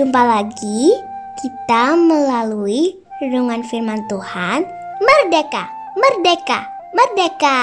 jumpa 0.00 0.24
lagi 0.24 0.96
kita 1.36 1.92
melalui 1.92 2.96
renungan 3.20 3.60
firman 3.68 4.00
Tuhan 4.08 4.64
Merdeka, 4.96 5.68
Merdeka, 5.92 6.64
Merdeka. 6.96 7.60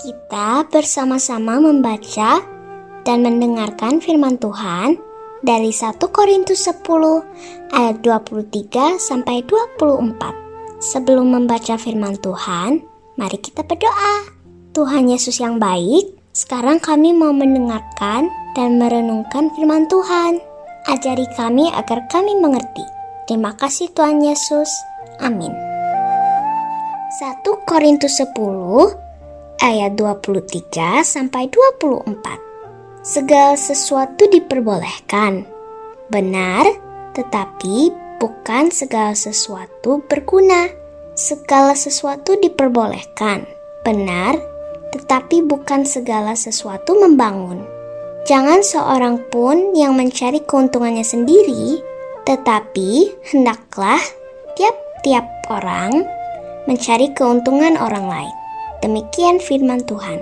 Kita 0.00 0.64
bersama-sama 0.64 1.60
membaca 1.60 2.40
dan 3.04 3.20
mendengarkan 3.20 4.00
firman 4.00 4.40
Tuhan 4.40 4.96
dari 5.44 5.76
1 5.76 6.00
Korintus 6.08 6.64
10 6.64 6.88
ayat 7.76 8.00
23 8.00 8.96
sampai 8.96 9.44
24. 9.44 10.80
Sebelum 10.80 11.36
membaca 11.36 11.76
firman 11.76 12.16
Tuhan, 12.16 12.80
mari 13.20 13.36
kita 13.36 13.60
berdoa. 13.60 14.32
Tuhan 14.72 15.12
Yesus 15.12 15.36
yang 15.36 15.60
baik, 15.60 16.16
sekarang 16.32 16.80
kami 16.80 17.12
mau 17.12 17.36
mendengarkan 17.36 18.39
dan 18.54 18.78
merenungkan 18.80 19.52
firman 19.54 19.86
Tuhan. 19.86 20.40
Ajari 20.88 21.28
kami 21.36 21.68
agar 21.70 22.08
kami 22.08 22.34
mengerti. 22.40 22.82
Terima 23.28 23.54
kasih 23.54 23.92
Tuhan 23.94 24.24
Yesus. 24.24 24.68
Amin. 25.20 25.52
1 27.20 27.44
Korintus 27.68 28.16
10 28.16 28.32
ayat 29.60 29.92
23 29.94 31.04
sampai 31.04 31.52
24. 31.52 32.16
Segala 33.04 33.54
sesuatu 33.60 34.24
diperbolehkan. 34.28 35.44
Benar, 36.08 36.66
tetapi 37.12 37.92
bukan 38.18 38.72
segala 38.72 39.12
sesuatu 39.14 40.02
berguna. 40.08 40.68
Segala 41.14 41.76
sesuatu 41.76 42.34
diperbolehkan. 42.40 43.44
Benar, 43.84 44.40
tetapi 44.90 45.44
bukan 45.44 45.86
segala 45.86 46.34
sesuatu 46.34 46.96
membangun. 46.98 47.79
Jangan 48.28 48.60
seorang 48.60 49.16
pun 49.32 49.72
yang 49.72 49.96
mencari 49.96 50.44
keuntungannya 50.44 51.04
sendiri, 51.04 51.80
tetapi 52.28 53.10
hendaklah 53.32 54.00
tiap-tiap 54.54 55.26
orang 55.48 56.04
mencari 56.68 57.10
keuntungan 57.16 57.80
orang 57.80 58.06
lain. 58.06 58.34
Demikian 58.84 59.40
firman 59.40 59.84
Tuhan. 59.84 60.20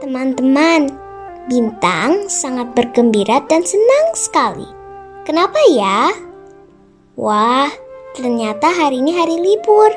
Teman-teman, 0.00 1.06
Bintang 1.46 2.26
sangat 2.26 2.74
bergembira 2.74 3.38
dan 3.46 3.62
senang 3.62 4.18
sekali. 4.18 4.66
Kenapa 5.22 5.54
ya? 5.70 6.10
Wah, 7.14 7.70
ternyata 8.18 8.66
hari 8.66 8.98
ini 8.98 9.14
hari 9.14 9.38
libur 9.38 9.94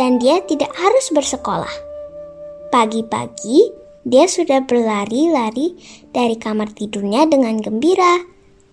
dan 0.00 0.16
dia 0.16 0.40
tidak 0.48 0.72
harus 0.72 1.12
bersekolah. 1.12 1.68
Pagi-pagi, 2.72 3.81
dia 4.02 4.26
sudah 4.26 4.66
berlari-lari 4.66 5.78
dari 6.10 6.36
kamar 6.38 6.70
tidurnya 6.74 7.26
dengan 7.26 7.58
gembira 7.58 8.22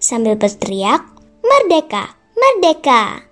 sambil 0.01 0.37
berteriak, 0.37 1.05
"Merdeka! 1.45 2.17
Merdeka!" 2.37 3.25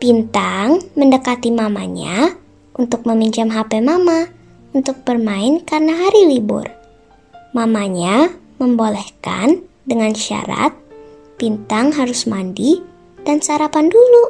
Bintang 0.00 0.80
mendekati 0.96 1.52
mamanya 1.52 2.32
untuk 2.76 3.04
meminjam 3.04 3.52
HP 3.52 3.84
mama 3.84 4.28
untuk 4.72 5.04
bermain 5.04 5.60
karena 5.60 5.92
hari 6.08 6.24
libur. 6.28 6.64
Mamanya 7.52 8.32
membolehkan 8.56 9.60
dengan 9.84 10.16
syarat 10.16 10.72
Bintang 11.40 11.88
harus 11.96 12.28
mandi 12.28 12.84
dan 13.24 13.40
sarapan 13.40 13.88
dulu. 13.88 14.28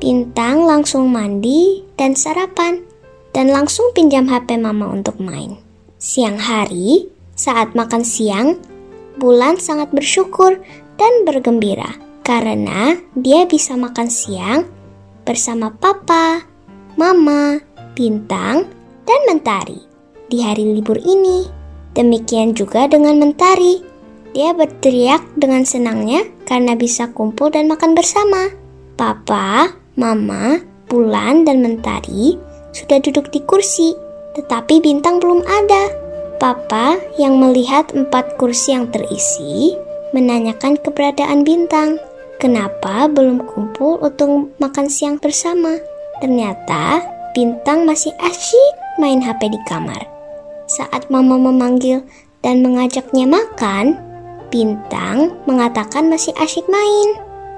Bintang 0.00 0.64
langsung 0.64 1.12
mandi 1.12 1.84
dan 2.00 2.16
sarapan 2.16 2.80
dan 3.36 3.52
langsung 3.52 3.92
pinjam 3.92 4.24
HP 4.32 4.56
mama 4.56 4.88
untuk 4.88 5.20
main. 5.20 5.60
Siang 6.04 6.36
hari, 6.36 7.08
saat 7.32 7.72
makan 7.72 8.04
siang, 8.04 8.60
Bulan 9.16 9.56
sangat 9.56 9.88
bersyukur 9.88 10.60
dan 11.00 11.12
bergembira 11.24 11.96
karena 12.20 13.00
dia 13.16 13.48
bisa 13.48 13.72
makan 13.72 14.12
siang 14.12 14.68
bersama 15.24 15.72
papa, 15.72 16.44
mama, 17.00 17.56
bintang, 17.96 18.68
dan 19.08 19.20
mentari 19.24 19.80
di 20.28 20.44
hari 20.44 20.76
libur 20.76 21.00
ini. 21.00 21.48
Demikian 21.96 22.52
juga 22.52 22.84
dengan 22.84 23.16
mentari. 23.16 23.80
Dia 24.36 24.52
berteriak 24.52 25.24
dengan 25.40 25.64
senangnya 25.64 26.28
karena 26.44 26.76
bisa 26.76 27.08
kumpul 27.16 27.48
dan 27.48 27.64
makan 27.64 27.96
bersama. 27.96 28.52
Papa, 29.00 29.72
mama, 29.96 30.60
bulan, 30.84 31.48
dan 31.48 31.64
mentari 31.64 32.36
sudah 32.76 33.00
duduk 33.00 33.32
di 33.32 33.40
kursi, 33.46 34.03
tetapi 34.34 34.82
bintang 34.82 35.22
belum 35.22 35.46
ada. 35.46 35.90
Papa 36.42 36.98
yang 37.16 37.38
melihat 37.38 37.94
empat 37.94 38.36
kursi 38.36 38.74
yang 38.74 38.90
terisi 38.90 39.78
menanyakan 40.10 40.76
keberadaan 40.78 41.46
bintang. 41.46 41.96
Kenapa 42.42 43.06
belum 43.08 43.46
kumpul 43.46 44.02
untuk 44.02 44.52
makan 44.58 44.90
siang 44.90 45.16
bersama? 45.22 45.78
Ternyata 46.18 47.00
bintang 47.32 47.86
masih 47.86 48.12
asyik 48.20 48.74
main 48.98 49.22
HP 49.22 49.54
di 49.54 49.60
kamar. 49.70 50.02
Saat 50.66 51.08
mama 51.08 51.38
memanggil 51.38 52.02
dan 52.42 52.60
mengajaknya 52.60 53.24
makan, 53.24 53.96
bintang 54.50 55.38
mengatakan 55.46 56.10
masih 56.10 56.34
asyik 56.42 56.66
main. 56.68 57.08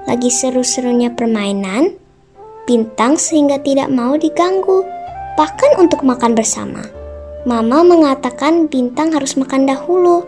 Lagi 0.07 0.31
seru-serunya 0.31 1.11
permainan, 1.11 1.97
bintang 2.63 3.19
sehingga 3.19 3.59
tidak 3.59 3.91
mau 3.91 4.15
diganggu 4.15 4.96
bahkan 5.37 5.77
untuk 5.77 6.01
makan 6.01 6.33
bersama. 6.33 6.81
Mama 7.47 7.85
mengatakan 7.85 8.67
Bintang 8.67 9.15
harus 9.15 9.39
makan 9.39 9.69
dahulu. 9.69 10.25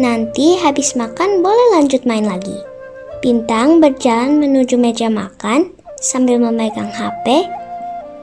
Nanti 0.00 0.58
habis 0.58 0.96
makan 0.96 1.44
boleh 1.44 1.78
lanjut 1.78 2.02
main 2.08 2.26
lagi. 2.26 2.56
Bintang 3.20 3.78
berjalan 3.84 4.40
menuju 4.40 4.80
meja 4.80 5.12
makan 5.12 5.70
sambil 6.00 6.40
memegang 6.40 6.88
HP 6.88 7.44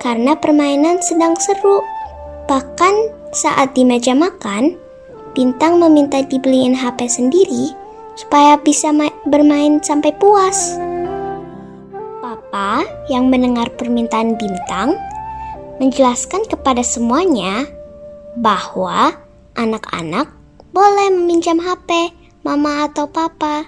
karena 0.01 0.33
permainan 0.33 0.97
sedang 0.99 1.37
seru. 1.37 1.85
Bahkan 2.49 3.13
saat 3.31 3.77
di 3.77 3.85
meja 3.85 4.17
makan, 4.17 4.73
Bintang 5.37 5.77
meminta 5.77 6.25
dibeliin 6.25 6.73
HP 6.73 7.05
sendiri 7.05 7.69
supaya 8.17 8.57
bisa 8.57 8.89
bermain 9.29 9.77
sampai 9.85 10.09
puas. 10.17 10.81
Papa 12.17 12.81
yang 13.05 13.29
mendengar 13.29 13.69
permintaan 13.77 14.33
Bintang 14.41 14.97
menjelaskan 15.77 16.45
kepada 16.49 16.81
semuanya 16.81 17.65
bahwa 18.37 19.13
anak-anak 19.57 20.29
boleh 20.73 21.09
meminjam 21.09 21.57
HP 21.57 22.13
mama 22.45 22.85
atau 22.85 23.09
papa, 23.09 23.65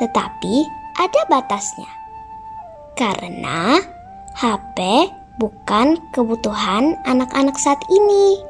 tetapi 0.00 0.64
ada 0.96 1.20
batasnya. 1.28 1.88
Karena 2.96 3.80
HP 4.36 5.08
bukan 5.40 5.96
kebutuhan 6.12 6.96
anak-anak 7.08 7.56
saat 7.56 7.80
ini. 7.88 8.40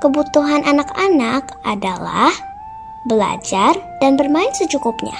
Kebutuhan 0.00 0.64
anak-anak 0.64 1.52
adalah 1.64 2.32
belajar 3.04 3.76
dan 4.00 4.16
bermain 4.16 4.52
secukupnya, 4.56 5.16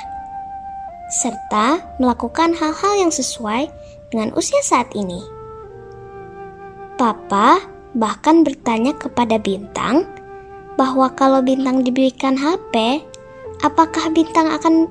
serta 1.13 1.81
melakukan 2.01 2.57
hal-hal 2.57 2.95
yang 2.97 3.13
sesuai 3.13 3.69
dengan 4.13 4.33
usia 4.37 4.61
saat 4.65 4.89
ini. 4.97 5.40
Papa 7.01 7.65
bahkan 7.97 8.45
bertanya 8.45 8.93
kepada 8.93 9.41
Bintang 9.41 10.05
bahwa 10.77 11.09
kalau 11.17 11.41
Bintang 11.41 11.81
diberikan 11.81 12.37
HP, 12.37 13.01
apakah 13.65 14.13
Bintang 14.13 14.53
akan 14.53 14.85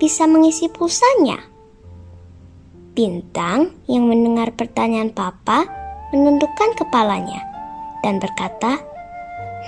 bisa 0.00 0.24
mengisi 0.24 0.72
pulsanya? 0.72 1.36
Bintang 2.96 3.76
yang 3.84 4.08
mendengar 4.08 4.56
pertanyaan 4.56 5.12
Papa 5.12 5.68
menundukkan 6.16 6.80
kepalanya 6.80 7.44
dan 8.00 8.16
berkata, 8.16 8.80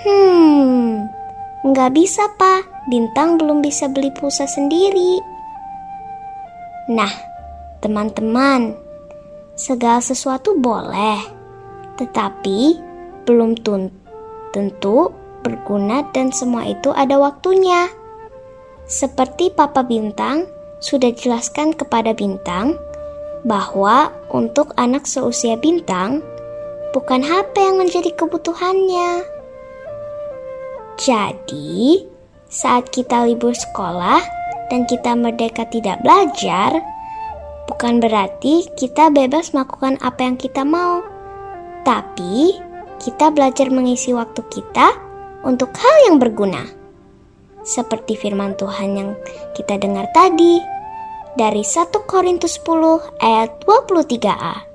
Hmm, 0.01 1.05
nggak 1.61 1.93
bisa 1.93 2.25
pak, 2.41 2.89
Bintang 2.89 3.37
belum 3.37 3.61
bisa 3.61 3.85
beli 3.85 4.09
pulsa 4.17 4.49
sendiri. 4.49 5.21
Nah, 6.89 7.13
teman-teman, 7.85 8.73
segala 9.53 10.01
sesuatu 10.01 10.57
boleh, 10.57 11.42
tetapi 11.97 12.77
belum 13.23 13.59
tentu 14.53 15.11
berguna 15.43 16.07
dan 16.15 16.31
semua 16.31 16.65
itu 16.65 16.89
ada 16.95 17.19
waktunya. 17.19 17.91
Seperti 18.87 19.51
Papa 19.51 19.83
Bintang 19.83 20.47
sudah 20.83 21.11
jelaskan 21.15 21.71
kepada 21.71 22.11
Bintang 22.11 22.75
bahwa 23.43 24.11
untuk 24.31 24.71
anak 24.79 25.07
seusia 25.07 25.59
Bintang 25.59 26.23
bukan 26.95 27.23
HP 27.23 27.59
yang 27.59 27.77
menjadi 27.79 28.11
kebutuhannya. 28.15 29.23
Jadi, 30.99 32.05
saat 32.47 32.93
kita 32.93 33.25
libur 33.25 33.51
sekolah 33.51 34.21
dan 34.69 34.85
kita 34.85 35.17
merdeka 35.17 35.65
tidak 35.67 35.99
belajar, 36.05 36.79
bukan 37.65 37.97
berarti 37.97 38.67
kita 38.77 39.09
bebas 39.09 39.51
melakukan 39.51 39.97
apa 39.99 40.21
yang 40.21 40.37
kita 40.37 40.61
mau 40.61 41.12
tapi 41.83 42.55
kita 43.03 43.31
belajar 43.35 43.67
mengisi 43.67 44.15
waktu 44.15 44.39
kita 44.47 44.95
untuk 45.43 45.75
hal 45.75 45.95
yang 46.09 46.17
berguna. 46.17 46.83
seperti 47.63 48.19
firman 48.19 48.59
Tuhan 48.59 48.91
yang 48.91 49.09
kita 49.55 49.79
dengar 49.79 50.11
tadi 50.11 50.59
dari 51.39 51.63
1 51.63 51.95
Korintus 52.03 52.59
10 52.59 53.23
ayat 53.23 53.63
23a. 53.63 54.67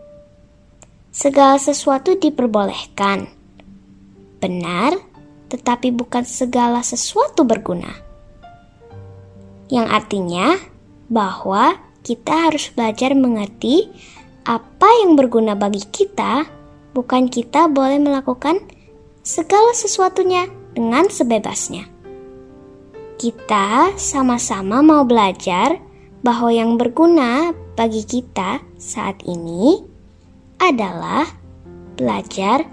Segala 1.13 1.61
sesuatu 1.61 2.17
diperbolehkan. 2.17 3.29
Benar, 4.41 4.97
tetapi 5.53 5.93
bukan 5.93 6.25
segala 6.25 6.81
sesuatu 6.81 7.45
berguna. 7.45 7.93
Yang 9.69 9.89
artinya 9.93 10.57
bahwa 11.13 11.77
kita 12.01 12.49
harus 12.49 12.73
belajar 12.73 13.13
mengerti 13.13 13.93
apa 14.49 14.89
yang 15.05 15.13
berguna 15.13 15.53
bagi 15.53 15.85
kita, 15.93 16.49
bukan 16.93 17.29
kita 17.29 17.69
boleh 17.69 18.01
melakukan 18.01 18.61
segala 19.25 19.73
sesuatunya 19.77 20.49
dengan 20.73 21.11
sebebasnya. 21.11 21.89
Kita 23.19 23.99
sama-sama 23.99 24.79
mau 24.81 25.03
belajar 25.03 25.83
bahwa 26.23 26.55
yang 26.55 26.79
berguna 26.79 27.51
bagi 27.75 28.07
kita 28.07 28.63
saat 28.79 29.21
ini 29.27 29.83
adalah 30.59 31.27
belajar 31.99 32.67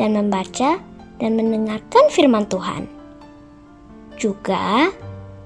dan 0.00 0.16
membaca 0.16 0.80
dan 1.20 1.36
mendengarkan 1.36 2.08
firman 2.08 2.48
Tuhan. 2.48 2.88
Juga 4.16 4.88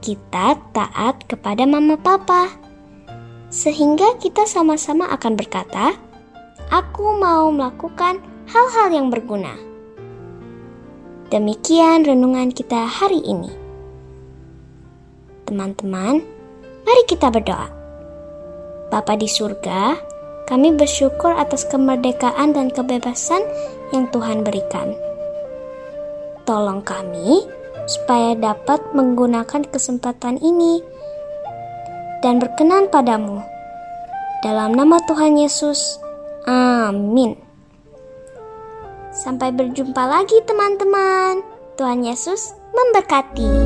kita 0.00 0.54
taat 0.70 1.26
kepada 1.26 1.66
mama 1.66 1.98
papa. 1.98 2.54
Sehingga 3.50 4.18
kita 4.18 4.46
sama-sama 4.46 5.10
akan 5.10 5.34
berkata, 5.38 5.94
Aku 6.66 7.14
mau 7.14 7.54
melakukan 7.54 8.18
hal-hal 8.50 8.88
yang 8.90 9.06
berguna. 9.06 9.54
Demikian 11.30 12.02
renungan 12.02 12.50
kita 12.50 12.90
hari 12.90 13.22
ini. 13.22 13.54
Teman-teman, 15.46 16.26
mari 16.82 17.02
kita 17.06 17.30
berdoa. 17.30 17.70
Bapa 18.90 19.14
di 19.14 19.30
surga, 19.30 19.94
kami 20.50 20.74
bersyukur 20.74 21.34
atas 21.38 21.62
kemerdekaan 21.70 22.50
dan 22.50 22.70
kebebasan 22.74 23.46
yang 23.94 24.10
Tuhan 24.10 24.42
berikan. 24.42 24.90
Tolong 26.46 26.82
kami 26.82 27.46
supaya 27.86 28.34
dapat 28.34 28.82
menggunakan 28.90 29.62
kesempatan 29.70 30.42
ini 30.42 30.82
dan 32.26 32.42
berkenan 32.42 32.90
padamu. 32.90 33.38
Dalam 34.42 34.74
nama 34.74 34.98
Tuhan 35.06 35.38
Yesus, 35.38 35.98
amin. 36.46 37.36
Sampai 39.10 39.50
berjumpa 39.50 40.06
lagi 40.06 40.38
teman-teman. 40.46 41.42
Tuhan 41.76 42.06
Yesus 42.06 42.54
memberkati. 42.72 43.65